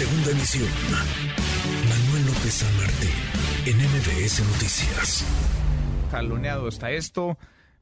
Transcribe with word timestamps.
Segunda 0.00 0.30
emisión. 0.30 0.66
Manuel 1.86 2.24
López 2.24 2.54
San 2.54 2.74
Martín, 2.78 3.10
en 3.66 3.76
MBS 3.76 4.40
Noticias. 4.46 5.26
Jaloneado 6.10 6.68
está 6.68 6.90
esto 6.90 7.36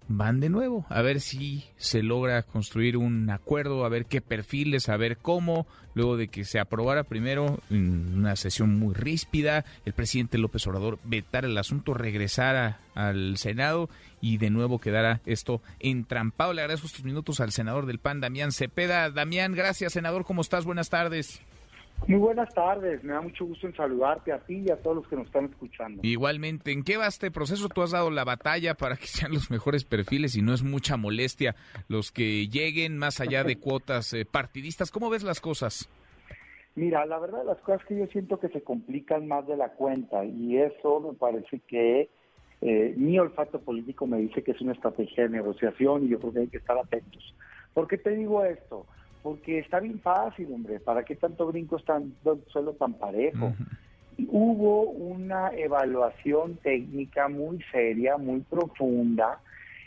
van 0.08 0.40
de 0.40 0.48
nuevo 0.48 0.86
a 0.88 1.02
ver 1.02 1.20
si 1.20 1.64
se 1.76 2.02
logra 2.02 2.42
construir 2.42 2.96
un 2.96 3.28
acuerdo, 3.30 3.84
a 3.84 3.88
ver 3.90 4.06
qué 4.06 4.20
perfiles, 4.20 4.88
a 4.88 4.96
ver 4.96 5.18
cómo, 5.18 5.66
luego 5.94 6.16
de 6.16 6.28
que 6.28 6.44
se 6.44 6.58
aprobara 6.58 7.04
primero 7.04 7.60
en 7.70 8.14
una 8.16 8.34
sesión 8.34 8.78
muy 8.78 8.94
ríspida, 8.94 9.64
el 9.84 9.92
presidente 9.92 10.38
López 10.38 10.66
Obrador 10.66 10.98
vetara 11.04 11.46
el 11.46 11.58
asunto, 11.58 11.94
regresara 11.94 12.80
al 12.94 13.36
Senado 13.36 13.90
y 14.20 14.38
de 14.38 14.50
nuevo 14.50 14.80
quedara 14.80 15.20
esto 15.26 15.62
entrampado. 15.78 16.52
Le 16.54 16.62
agradezco 16.62 16.86
estos 16.86 17.04
minutos 17.04 17.40
al 17.40 17.52
senador 17.52 17.86
del 17.86 17.98
PAN, 17.98 18.20
Damián 18.20 18.50
Cepeda. 18.50 19.10
Damián, 19.10 19.54
gracias, 19.54 19.92
senador, 19.92 20.24
¿cómo 20.24 20.40
estás? 20.40 20.64
Buenas 20.64 20.88
tardes. 20.88 21.40
Muy 22.06 22.18
buenas 22.18 22.52
tardes, 22.54 23.04
me 23.04 23.12
da 23.12 23.20
mucho 23.20 23.44
gusto 23.44 23.66
en 23.66 23.74
saludarte 23.74 24.32
a 24.32 24.38
ti 24.38 24.64
y 24.66 24.70
a 24.70 24.76
todos 24.76 24.96
los 24.96 25.08
que 25.08 25.16
nos 25.16 25.26
están 25.26 25.46
escuchando. 25.46 26.00
Igualmente, 26.02 26.72
¿en 26.72 26.82
qué 26.82 26.96
va 26.96 27.06
este 27.06 27.30
proceso? 27.30 27.68
Tú 27.68 27.82
has 27.82 27.90
dado 27.90 28.10
la 28.10 28.24
batalla 28.24 28.74
para 28.74 28.96
que 28.96 29.06
sean 29.06 29.32
los 29.32 29.50
mejores 29.50 29.84
perfiles 29.84 30.34
y 30.36 30.42
no 30.42 30.54
es 30.54 30.62
mucha 30.62 30.96
molestia 30.96 31.54
los 31.88 32.10
que 32.10 32.48
lleguen 32.48 32.96
más 32.96 33.20
allá 33.20 33.44
de 33.44 33.56
cuotas 33.60 34.14
eh, 34.14 34.24
partidistas. 34.24 34.90
¿Cómo 34.90 35.10
ves 35.10 35.22
las 35.22 35.40
cosas? 35.40 35.90
Mira, 36.78 37.04
la 37.06 37.18
verdad 37.18 37.44
las 37.44 37.58
cosas 37.58 37.84
que 37.86 37.98
yo 37.98 38.06
siento 38.06 38.38
que 38.38 38.48
se 38.48 38.62
complican 38.62 39.26
más 39.26 39.46
de 39.46 39.56
la 39.56 39.70
cuenta 39.70 40.24
y 40.24 40.56
eso 40.58 41.00
me 41.00 41.12
parece 41.12 41.60
que 41.66 42.08
eh, 42.60 42.94
mi 42.96 43.18
olfato 43.18 43.60
político 43.60 44.06
me 44.06 44.18
dice 44.18 44.42
que 44.42 44.52
es 44.52 44.60
una 44.60 44.72
estrategia 44.72 45.24
de 45.24 45.30
negociación 45.30 46.04
y 46.04 46.08
yo 46.08 46.20
creo 46.20 46.32
que 46.32 46.38
hay 46.40 46.48
que 46.48 46.58
estar 46.58 46.78
atentos. 46.78 47.34
¿Por 47.74 47.86
qué 47.88 47.98
te 47.98 48.10
digo 48.10 48.44
esto? 48.44 48.86
Porque 49.28 49.58
está 49.58 49.78
bien 49.78 50.00
fácil, 50.00 50.50
hombre, 50.54 50.80
¿para 50.80 51.04
qué 51.04 51.14
tanto 51.14 51.46
brinco 51.48 51.78
tan, 51.80 52.14
suelo 52.46 52.72
tan 52.72 52.94
parejo? 52.94 53.52
Hubo 54.26 54.84
una 54.84 55.50
evaluación 55.50 56.56
técnica 56.62 57.28
muy 57.28 57.62
seria, 57.70 58.16
muy 58.16 58.40
profunda, 58.40 59.38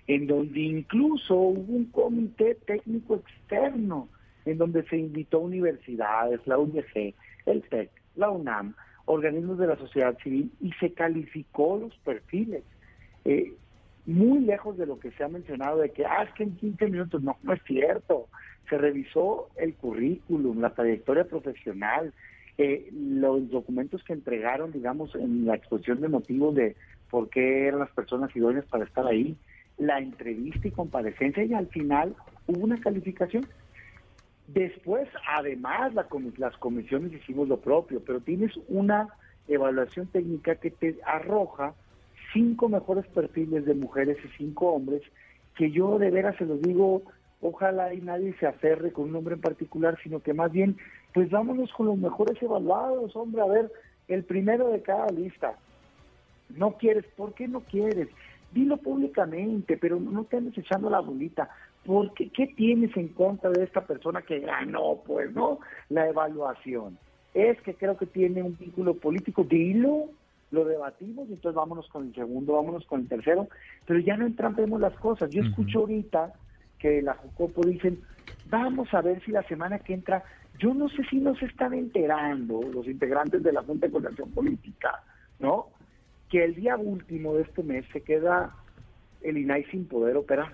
en 0.06 0.28
donde 0.28 0.60
incluso 0.60 1.34
hubo 1.34 1.74
un 1.74 1.86
comité 1.86 2.54
técnico 2.68 3.16
externo, 3.16 4.10
en 4.46 4.60
donde 4.60 4.84
se 4.84 4.98
invitó 4.98 5.38
a 5.38 5.42
universidades, 5.42 6.40
la 6.46 6.60
UNG, 6.60 7.16
el 7.48 7.64
TEC, 7.68 7.90
la 8.18 8.30
UNAM, 8.30 8.76
organismos 9.06 9.58
de 9.58 9.66
la 9.66 9.76
sociedad 9.76 10.16
civil, 10.20 10.52
y 10.62 10.72
se 10.74 10.94
calificó 10.94 11.80
los 11.80 11.98
perfiles. 12.06 12.62
Eh, 13.26 13.54
muy 14.06 14.42
lejos 14.42 14.78
de 14.78 14.86
lo 14.86 15.00
que 15.00 15.10
se 15.14 15.24
ha 15.24 15.30
mencionado 15.30 15.80
de 15.80 15.90
que, 15.90 16.06
ah, 16.06 16.22
es 16.22 16.34
que 16.36 16.44
en 16.44 16.56
15 16.58 16.88
minutos, 16.90 17.24
no, 17.24 17.38
no 17.42 17.54
es 17.54 17.62
cierto 17.64 18.28
se 18.70 18.78
revisó 18.78 19.50
el 19.58 19.74
currículum, 19.76 20.62
la 20.62 20.72
trayectoria 20.72 21.26
profesional, 21.26 22.14
eh, 22.58 22.90
los 22.92 23.50
documentos 23.50 24.04
que 24.04 24.14
entregaron, 24.14 24.72
digamos, 24.72 25.16
en 25.16 25.46
la 25.46 25.56
exposición 25.56 26.02
de 26.02 26.10
motivos 26.10 26.56
de 26.56 26.76
por 27.10 27.30
qué 27.30 27.68
eran 27.68 27.80
las 27.80 27.92
personas 27.92 28.36
idóneas 28.36 28.66
para 28.66 28.86
estar 28.86 29.06
ahí, 29.06 29.36
la 29.78 30.00
entrevista 30.00 30.68
y 30.68 30.72
comparecencia 30.72 31.44
y 31.44 31.54
al 31.54 31.68
final 31.68 32.16
hubo 32.48 32.64
una 32.64 32.80
calificación. 32.80 33.48
Después, 34.48 35.08
además, 35.28 35.94
las 35.94 36.58
comisiones 36.58 37.14
hicimos 37.14 37.48
lo 37.48 37.58
propio, 37.58 38.02
pero 38.06 38.20
tienes 38.20 38.52
una 38.68 39.08
evaluación 39.48 40.08
técnica 40.08 40.56
que 40.56 40.72
te 40.72 40.98
arroja 41.06 41.74
cinco 42.34 42.70
mejores 42.70 43.06
perfiles 43.08 43.66
de 43.66 43.74
mujeres 43.74 44.18
y 44.24 44.28
cinco 44.38 44.74
hombres, 44.74 45.02
que 45.56 45.72
yo 45.72 46.00
de 46.00 46.12
veras 46.12 46.36
se 46.38 46.46
los 46.46 46.62
digo 46.62 47.04
ojalá 47.42 47.94
y 47.94 48.02
nadie 48.02 48.36
se 48.40 48.48
aferre 48.48 48.92
con 48.92 49.06
un 49.06 49.14
nombre 49.14 49.36
en 49.36 49.42
particular, 49.42 49.98
sino 50.04 50.20
que 50.20 50.34
más 50.34 50.52
bien, 50.52 50.78
pues 51.14 51.30
vámonos 51.30 51.72
con 51.74 51.88
los 51.88 51.98
mejores 51.98 52.42
evaluados, 52.42 53.16
hombre, 53.16 53.42
a 53.42 53.46
ver, 53.46 53.72
el 54.08 54.24
primero 54.24 54.70
de 54.70 54.82
cada 54.82 55.08
lista. 55.08 55.56
No 56.50 56.78
quieres, 56.78 57.06
¿por 57.16 57.34
qué 57.34 57.48
no 57.48 57.62
quieres? 57.62 58.10
Dilo 58.54 58.78
públicamente, 58.78 59.78
pero 59.78 60.00
no 60.00 60.26
te 60.26 60.38
andes 60.38 60.58
echando 60.58 60.90
la 60.90 61.00
bolita. 61.00 61.50
porque 61.86 62.30
qué? 62.30 62.48
tienes 62.48 62.96
en 62.96 63.08
contra 63.10 63.50
de 63.50 63.64
esta 63.64 63.82
persona 63.82 64.22
que 64.22 64.40
ganó? 64.40 65.02
Pues 65.06 65.34
no, 65.34 65.60
la 65.90 66.08
evaluación. 66.08 66.98
Es 67.34 67.60
que 67.62 67.74
creo 67.74 67.98
que 67.98 68.06
tiene 68.06 68.44
un 68.44 68.58
vínculo 68.58 68.94
político, 68.96 69.44
dilo, 69.44 70.10
lo 70.52 70.66
debatimos, 70.66 71.30
y 71.30 71.34
entonces 71.34 71.56
vámonos 71.56 71.88
con 71.88 72.08
el 72.08 72.14
segundo, 72.14 72.54
vámonos 72.54 72.86
con 72.86 73.02
el 73.02 73.08
tercero, 73.08 73.48
pero 73.88 74.00
ya 74.00 74.18
no 74.18 74.28
entrampemos 74.28 74.80
las 74.82 74.94
cosas. 75.00 75.30
Yo 75.30 75.42
escucho 75.42 75.80
ahorita 75.80 76.34
que 76.82 77.02
la 77.02 77.14
Jucopo 77.14 77.62
dicen, 77.64 78.02
vamos 78.50 78.94
a 78.94 79.02
ver 79.02 79.24
si 79.24 79.32
la 79.32 79.44
semana 79.44 79.80
que 79.80 79.94
entra, 79.94 80.24
yo 80.58 80.74
no 80.74 80.90
sé 80.90 81.04
si 81.10 81.18
nos 81.18 81.42
están 81.42 81.74
enterando 81.74 82.62
los 82.74 82.88
integrantes 82.88 83.44
de 83.44 83.54
la 83.54 83.64
Junta 83.64 83.86
de 83.86 83.92
Coordinación 83.92 84.32
Política, 84.32 85.04
¿no? 85.40 85.68
Que 86.30 86.44
el 86.44 86.56
día 86.56 86.78
último 86.78 87.36
de 87.36 87.44
este 87.44 87.64
mes 87.64 87.86
se 87.94 88.02
queda 88.02 88.56
el 89.22 89.38
INAI 89.38 89.66
sin 89.66 89.86
poder 89.86 90.18
operar. 90.18 90.54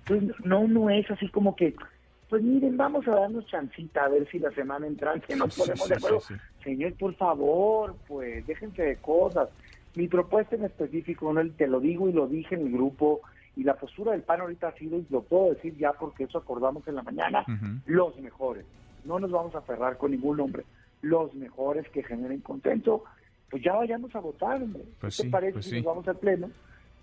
Entonces, 0.00 0.34
no, 0.44 0.66
no 0.66 0.90
es 0.90 1.08
así 1.10 1.28
como 1.28 1.54
que, 1.54 1.74
pues 2.28 2.42
miren, 2.42 2.76
vamos 2.76 3.06
a 3.06 3.12
darnos 3.12 3.46
chancita 3.46 4.04
a 4.04 4.08
ver 4.08 4.28
si 4.30 4.38
la 4.40 4.50
semana 4.50 4.86
entrante 4.86 5.36
nos 5.36 5.56
ponemos 5.56 5.88
de 5.88 5.94
acuerdo. 5.94 6.20
Señor, 6.64 6.94
por 6.94 7.14
favor, 7.14 7.94
pues 8.08 8.44
déjense 8.46 8.82
de 8.82 8.96
cosas. 8.96 9.48
Mi 9.94 10.08
propuesta 10.08 10.56
en 10.56 10.64
específico, 10.64 11.32
¿no? 11.32 11.48
te 11.50 11.66
lo 11.66 11.78
digo 11.78 12.08
y 12.08 12.12
lo 12.12 12.26
dije 12.26 12.54
en 12.54 12.66
el 12.66 12.72
grupo, 12.72 13.20
y 13.56 13.64
la 13.64 13.74
postura 13.74 14.12
del 14.12 14.22
PAN 14.22 14.40
ahorita 14.40 14.68
ha 14.68 14.74
sido, 14.74 14.98
y 14.98 15.06
lo 15.10 15.22
puedo 15.22 15.52
decir 15.54 15.76
ya 15.76 15.92
porque 15.92 16.24
eso 16.24 16.38
acordamos 16.38 16.86
en 16.88 16.94
la 16.94 17.02
mañana, 17.02 17.44
los 17.86 18.18
mejores. 18.18 18.64
No 19.04 19.18
nos 19.18 19.30
vamos 19.30 19.54
a 19.54 19.58
aferrar 19.58 19.98
con 19.98 20.12
ningún 20.12 20.38
nombre. 20.38 20.64
Los 21.02 21.34
mejores 21.34 21.88
que 21.90 22.02
generen 22.02 22.40
contento, 22.40 23.04
pues 23.50 23.62
ya 23.62 23.74
vayamos 23.74 24.14
a 24.14 24.20
votar, 24.20 24.62
hombre. 24.62 24.84
Pues 25.00 25.20
¿Qué 25.20 25.28
parece 25.28 25.54
pues 25.54 25.66
si 25.66 25.76
nos 25.76 25.84
vamos 25.84 26.08
al 26.08 26.16
pleno? 26.16 26.50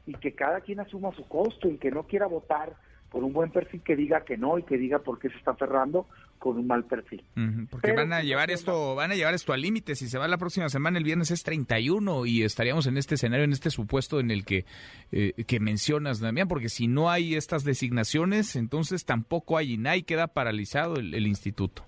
Y 0.08 0.14
que 0.14 0.34
cada 0.34 0.62
quien 0.62 0.80
asuma 0.80 1.12
su 1.14 1.28
costo 1.28 1.68
y 1.68 1.78
que 1.78 1.92
no 1.92 2.04
quiera 2.04 2.26
votar 2.26 2.74
por 3.09 3.24
un 3.24 3.34
buen 3.34 3.52
perfil 3.52 3.81
que 3.81 3.96
diga 3.96 4.24
que 4.24 4.38
no 4.38 4.58
y 4.58 4.64
que 4.64 4.78
diga 4.78 5.00
por 5.00 5.20
qué 5.20 5.30
se 5.30 5.38
está 5.38 5.52
aferrando 5.52 6.06
con 6.38 6.58
un 6.58 6.68
mal 6.68 6.86
perfil. 6.86 7.24
porque 7.70 7.92
van 7.92 8.14
a 8.14 8.22
llevar 8.22 8.50
esto, 8.50 8.96
van 8.96 9.12
a 9.12 9.16
llevar 9.16 9.34
esto 9.34 9.52
al 9.52 9.62
límite. 9.62 9.96
Si 9.96 10.08
se 10.08 10.18
va 10.18 10.28
la 10.28 10.38
próxima 10.38 10.70
semana, 10.70 10.97
el 10.97 11.03
viernes 11.03 11.31
es 11.31 11.44
31 11.44 12.25
y 12.25 12.44
estaríamos 12.44 12.88
en 12.88 12.98
este 12.98 13.16
escenario, 13.16 13.44
en 13.44 13.52
este 13.52 13.69
supuesto 13.69 14.19
en 14.19 14.31
el 14.31 14.46
que, 14.46 14.66
eh, 15.12 15.34
que 15.46 15.59
mencionas, 15.59 16.19
Damián, 16.19 16.48
porque 16.48 16.69
si 16.69 16.88
no 16.88 17.09
hay 17.09 17.36
estas 17.36 17.64
designaciones, 17.64 18.56
entonces 18.56 19.06
tampoco 19.06 19.58
hay 19.58 19.74
INAI, 19.74 20.03
queda 20.03 20.28
paralizado 20.28 20.96
el, 20.96 21.14
el 21.14 21.28
instituto. 21.28 21.84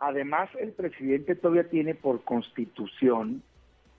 Además, 0.00 0.48
el 0.60 0.72
presidente 0.72 1.34
todavía 1.34 1.68
tiene 1.68 1.94
por 1.94 2.24
constitución 2.24 3.42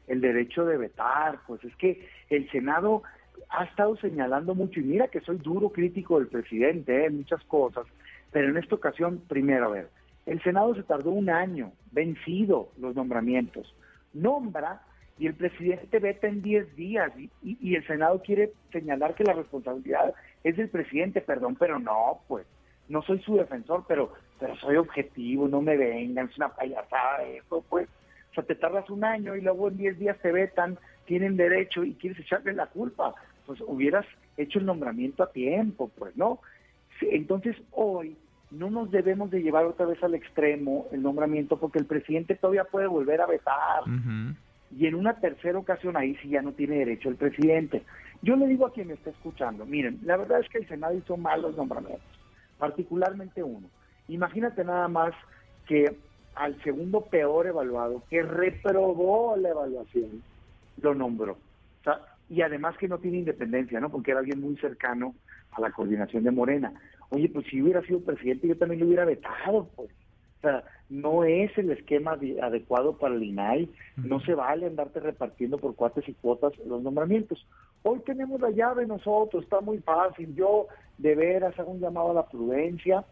el 0.08 0.22
derecho 0.22 0.66
de 0.66 0.78
vetar, 0.78 1.40
pues 1.46 1.64
es 1.64 1.76
que 1.76 2.08
el 2.30 2.50
Senado 2.52 3.04
ha 3.50 3.64
estado 3.66 3.96
señalando 3.98 4.56
mucho, 4.56 4.80
y 4.80 4.84
mira 4.84 5.08
que 5.08 5.22
soy 5.22 5.38
duro 5.38 5.70
crítico 5.70 6.20
del 6.20 6.28
presidente 6.28 7.02
¿eh? 7.02 7.06
en 7.06 7.18
muchas 7.18 7.44
cosas, 7.46 7.86
pero 8.32 8.50
en 8.50 8.58
esta 8.58 8.76
ocasión, 8.76 9.22
primero, 9.28 9.66
a 9.66 9.70
ver, 9.70 9.90
el 10.26 10.42
Senado 10.44 10.76
se 10.76 10.84
tardó 10.84 11.12
un 11.12 11.30
año, 11.30 11.72
vencido 11.92 12.70
los 12.78 12.96
nombramientos, 12.96 13.74
nombra 14.14 14.82
y 15.18 15.28
el 15.28 15.34
presidente 15.34 16.00
veta 16.00 16.28
en 16.28 16.42
10 16.42 16.76
días 16.76 17.12
y, 17.44 17.76
el 17.76 17.86
Senado 17.86 18.22
quiere 18.22 18.54
señalar 18.72 19.16
que 19.16 19.26
la 19.26 19.34
responsabilidad 19.34 20.14
es 20.44 20.56
del 20.56 20.70
presidente, 20.70 21.20
perdón, 21.22 21.56
pero 21.60 21.78
no, 21.78 22.22
pues, 22.28 22.46
no 22.88 23.02
soy 23.02 23.20
su 23.20 23.36
defensor, 23.36 23.84
pero, 23.88 24.14
pero 24.40 24.56
soy 24.56 24.78
objetivo, 24.78 25.48
no 25.48 25.62
me 25.62 25.76
vengan, 25.76 26.30
es 26.30 26.38
una 26.38 26.50
payasada 26.50 27.24
eso, 27.24 27.64
pues. 27.70 27.90
O 28.32 28.34
sea, 28.36 28.44
te 28.44 28.56
tardas 28.56 28.90
un 28.90 29.04
año 29.04 29.36
y 29.36 29.42
luego 29.42 29.68
en 29.68 29.78
10 29.78 30.00
días 30.00 30.18
te 30.22 30.32
vetan, 30.32 30.78
tienen 31.10 31.38
derecho 31.38 31.84
y 31.84 31.96
quieres 31.96 32.20
echarle 32.20 32.54
la 32.54 32.68
culpa 32.68 33.16
pues 33.48 33.62
hubieras 33.66 34.06
hecho 34.38 34.60
el 34.60 34.68
nombramiento 34.68 35.24
a 35.24 35.32
tiempo, 35.32 35.90
pues, 35.98 36.16
¿no? 36.16 36.40
Entonces 37.02 37.56
hoy 37.72 38.16
no 38.52 38.70
nos 38.70 38.92
debemos 38.92 39.32
de 39.32 39.42
llevar 39.42 39.66
otra 39.66 39.88
vez 39.88 40.04
al 40.04 40.14
extremo 40.14 40.86
el 40.92 41.02
nombramiento 41.02 41.58
porque 41.60 41.80
el 41.80 41.86
presidente 41.86 42.36
todavía 42.36 42.66
puede 42.66 42.86
volver 42.86 43.22
a 43.22 43.26
vetar. 43.26 43.82
Y 44.78 44.86
en 44.86 44.94
una 44.94 45.16
tercera 45.16 45.58
ocasión 45.58 45.98
ahí 45.98 46.16
sí 46.22 46.30
ya 46.30 46.44
no 46.44 46.52
tiene 46.52 46.78
derecho 46.78 47.10
el 47.10 47.16
presidente. 47.16 47.82
Yo 48.22 48.36
le 48.36 48.46
digo 48.46 48.68
a 48.68 48.72
quien 48.72 48.90
me 48.90 48.94
está 48.94 49.10
escuchando, 49.10 49.66
miren, 49.66 50.00
la 50.04 50.18
verdad 50.18 50.42
es 50.42 50.50
que 50.50 50.60
el 50.60 50.68
Senado 50.68 50.94
hizo 50.94 51.18
mal 51.18 51.42
los 51.42 51.58
nombramientos, 51.58 52.06
particularmente 52.60 53.42
uno. 53.42 53.68
Imagínate 54.10 54.64
nada 54.64 54.88
más 54.88 55.16
que 55.66 55.96
al 56.36 56.62
segundo 56.62 57.02
peor 57.02 57.48
evaluado, 57.48 58.04
que 58.12 58.22
reprobó 58.22 59.36
la 59.38 59.50
evaluación, 59.50 60.22
lo 60.82 60.96
nombró. 60.96 61.34
O 61.34 61.84
sea, 61.84 62.02
y 62.30 62.42
además 62.42 62.78
que 62.78 62.88
no 62.88 63.00
tiene 63.00 63.20
independencia, 63.20 63.80
¿no? 63.80 63.90
Porque 63.90 64.12
era 64.12 64.20
alguien 64.20 64.42
muy 64.42 64.56
cercano 64.58 65.16
a 65.52 65.62
la 65.62 65.72
coordinación 65.72 66.24
de 66.24 66.32
Morena. 66.32 66.74
Oye, 67.10 67.30
pues 67.30 67.46
si 67.48 67.62
hubiera 67.62 67.82
sido 67.82 68.02
presidente 68.02 68.48
yo 68.48 68.58
también 68.58 68.82
lo 68.82 68.88
hubiera 68.88 69.06
vetado, 69.06 69.68
pues. 69.76 69.90
O 70.38 70.42
sea, 70.42 70.64
no 70.90 71.26
es 71.26 71.56
el 71.58 71.70
esquema 71.70 72.18
adecuado 72.42 72.98
para 72.98 73.14
el 73.14 73.24
INAI, 73.24 73.70
no 73.98 74.22
se 74.22 74.34
vale 74.34 74.68
andarte 74.68 75.02
repartiendo 75.02 75.58
por 75.58 75.76
cuates 75.76 76.08
y 76.08 76.14
cuotas 76.14 76.58
los 76.66 76.82
nombramientos. 76.82 77.46
Hoy 77.84 78.00
tenemos 78.06 78.40
la 78.40 78.50
llave 78.50 78.88
nosotros, 78.88 79.44
está 79.44 79.60
muy 79.60 79.80
fácil. 79.80 80.34
Yo 80.36 80.68
de 80.98 81.16
veras 81.16 81.60
hago 81.60 81.72
un 81.72 81.82
llamado 81.82 82.12
a 82.12 82.14
la 82.14 82.26
prudencia 82.26 83.04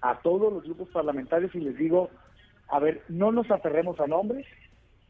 a 0.00 0.20
todos 0.20 0.50
los 0.52 0.64
grupos 0.64 0.88
parlamentarios 0.88 1.54
y 1.54 1.60
les 1.60 1.76
digo, 1.76 2.08
a 2.68 2.78
ver, 2.78 3.02
no 3.08 3.30
nos 3.30 3.50
aferremos 3.50 4.00
a 4.00 4.06
nombres 4.06 4.46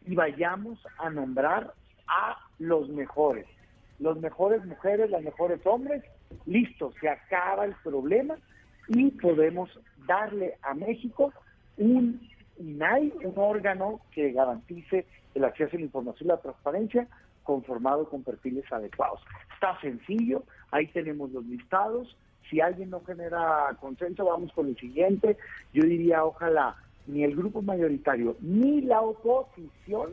y 0.07 0.15
vayamos 0.15 0.79
a 0.99 1.11
nombrar 1.11 1.73
a 2.09 2.37
los 2.59 2.89
mejores. 2.89 3.47
Los 3.99 4.19
mejores 4.19 4.65
mujeres, 4.65 5.11
los 5.11 5.23
mejores 5.23 5.65
hombres, 5.67 6.03
listo, 6.47 6.93
se 7.01 7.09
acaba 7.09 7.65
el 7.65 7.75
problema 7.83 8.37
y 8.89 9.11
podemos 9.13 9.71
darle 10.07 10.57
a 10.63 10.75
México 10.75 11.33
un 11.77 12.21
INAI, 12.59 13.13
un 13.25 13.35
órgano 13.37 14.01
que 14.13 14.33
garantice 14.33 15.07
el 15.35 15.45
acceso 15.45 15.77
a 15.77 15.79
la 15.79 15.87
información 15.87 16.27
y 16.27 16.29
la 16.29 16.41
transparencia 16.41 17.09
conformado 17.43 18.09
con 18.09 18.23
perfiles 18.23 18.71
adecuados. 18.71 19.21
Está 19.55 19.81
sencillo, 19.81 20.45
ahí 20.71 20.87
tenemos 20.89 21.31
los 21.33 21.45
listados. 21.45 22.17
Si 22.51 22.61
alguien 22.61 22.91
no 22.91 23.03
genera 23.05 23.77
consenso, 23.81 24.25
vamos 24.27 24.53
con 24.53 24.69
el 24.69 24.77
siguiente. 24.77 25.37
Yo 25.73 25.83
diría, 25.83 26.25
ojalá 26.25 26.77
ni 27.07 27.25
el 27.25 27.35
grupo 27.37 27.63
mayoritario 27.63 28.37
ni 28.41 28.81
la 28.81 29.01
oposición 29.01 30.11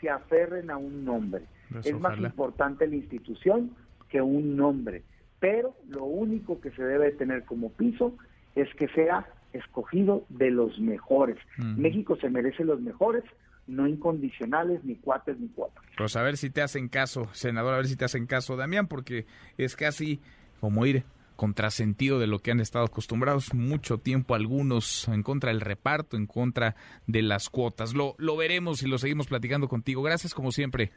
se 0.00 0.10
aferren 0.10 0.70
a 0.70 0.76
un 0.76 1.04
nombre. 1.04 1.44
Pues 1.70 1.86
es 1.86 1.98
más 1.98 2.18
importante 2.18 2.86
la 2.86 2.96
institución 2.96 3.74
que 4.08 4.20
un 4.20 4.56
nombre. 4.56 5.02
Pero 5.40 5.74
lo 5.88 6.04
único 6.04 6.60
que 6.60 6.70
se 6.70 6.82
debe 6.82 7.10
tener 7.12 7.44
como 7.44 7.70
piso 7.70 8.16
es 8.54 8.68
que 8.74 8.88
sea 8.88 9.26
escogido 9.52 10.24
de 10.28 10.50
los 10.50 10.78
mejores. 10.78 11.36
México 11.58 12.16
se 12.20 12.28
merece 12.28 12.64
los 12.64 12.80
mejores, 12.80 13.24
no 13.66 13.86
incondicionales, 13.86 14.84
ni 14.84 14.96
cuates, 14.96 15.38
ni 15.38 15.48
cuatro. 15.48 15.82
Pues 15.96 16.16
a 16.16 16.22
ver 16.22 16.36
si 16.36 16.50
te 16.50 16.60
hacen 16.60 16.88
caso, 16.88 17.28
senador, 17.32 17.74
a 17.74 17.78
ver 17.78 17.86
si 17.86 17.96
te 17.96 18.04
hacen 18.04 18.26
caso, 18.26 18.56
Damián, 18.56 18.88
porque 18.88 19.26
es 19.56 19.76
casi 19.76 20.20
como 20.60 20.84
ir 20.86 21.04
contrasentido 21.36 22.18
de 22.18 22.26
lo 22.26 22.40
que 22.40 22.50
han 22.50 22.60
estado 22.60 22.84
acostumbrados 22.84 23.54
mucho 23.54 23.98
tiempo 23.98 24.34
algunos 24.34 25.08
en 25.08 25.22
contra 25.22 25.50
del 25.50 25.60
reparto, 25.60 26.16
en 26.16 26.26
contra 26.26 26.76
de 27.06 27.22
las 27.22 27.50
cuotas. 27.50 27.94
Lo, 27.94 28.14
lo 28.18 28.36
veremos 28.36 28.82
y 28.82 28.88
lo 28.88 28.98
seguimos 28.98 29.26
platicando 29.26 29.68
contigo. 29.68 30.02
Gracias 30.02 30.34
como 30.34 30.52
siempre. 30.52 30.92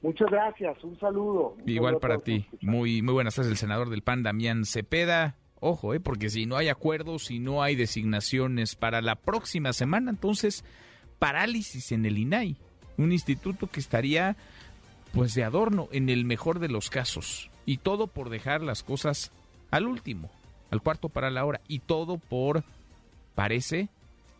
Muchas 0.00 0.30
gracias, 0.30 0.82
un 0.84 0.98
saludo. 0.98 1.56
Igual 1.66 1.98
para 1.98 2.18
ti. 2.18 2.46
Muy, 2.60 3.02
muy 3.02 3.14
buenas 3.14 3.34
tardes, 3.34 3.50
el 3.50 3.56
senador 3.56 3.90
del 3.90 4.02
PAN, 4.02 4.22
Damián 4.22 4.64
Cepeda. 4.64 5.36
Ojo, 5.60 5.92
eh, 5.92 6.00
porque 6.00 6.30
si 6.30 6.46
no 6.46 6.56
hay 6.56 6.68
acuerdos, 6.68 7.26
si 7.26 7.40
no 7.40 7.62
hay 7.62 7.74
designaciones 7.74 8.76
para 8.76 9.02
la 9.02 9.16
próxima 9.16 9.72
semana, 9.72 10.10
entonces 10.10 10.64
parálisis 11.18 11.90
en 11.90 12.06
el 12.06 12.16
INAI, 12.16 12.56
un 12.96 13.10
instituto 13.10 13.66
que 13.66 13.80
estaría 13.80 14.36
pues 15.12 15.34
de 15.34 15.42
adorno 15.42 15.88
en 15.90 16.10
el 16.10 16.24
mejor 16.24 16.60
de 16.60 16.68
los 16.68 16.90
casos. 16.90 17.50
Y 17.66 17.78
todo 17.78 18.06
por 18.06 18.30
dejar 18.30 18.62
las 18.62 18.84
cosas 18.84 19.32
al 19.70 19.86
último, 19.86 20.30
al 20.70 20.82
cuarto 20.82 21.08
para 21.08 21.30
la 21.30 21.44
hora. 21.44 21.60
Y 21.68 21.80
todo 21.80 22.18
por, 22.18 22.64
parece, 23.34 23.88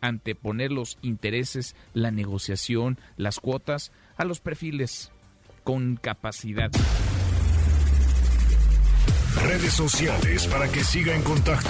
anteponer 0.01 0.71
los 0.71 0.97
intereses, 1.01 1.75
la 1.93 2.11
negociación, 2.11 2.97
las 3.17 3.39
cuotas 3.39 3.91
a 4.17 4.25
los 4.25 4.39
perfiles 4.39 5.11
con 5.63 5.95
capacidad. 5.95 6.71
Redes 9.43 9.73
sociales 9.73 10.47
para 10.47 10.69
que 10.71 10.83
siga 10.83 11.15
en 11.15 11.21
contacto: 11.21 11.69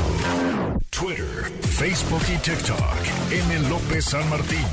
Twitter, 0.89 1.51
Facebook 1.61 2.23
y 2.33 2.37
TikTok. 2.37 3.31
M. 3.31 3.69
López 3.69 4.05
San 4.05 4.27
Martín. 4.29 4.65